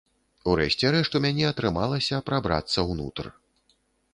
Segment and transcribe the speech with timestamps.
[0.51, 3.31] У рэшце рэшт, у мяне атрымалася прабрацца ўнутр.